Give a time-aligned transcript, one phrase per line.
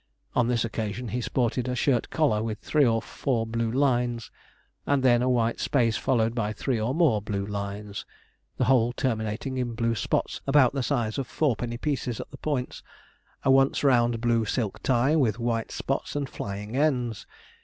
[0.35, 4.31] On this occasion he sported a shirt collar with three or four blue lines,
[4.87, 8.03] and then a white space followed by three or more blue lines,
[8.57, 12.81] the whole terminating in blue spots about the size of fourpenny pieces at the points;
[13.43, 17.27] a once round blue silk tie, with white spots and flying ends.